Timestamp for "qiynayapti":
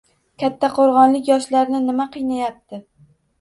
2.17-2.81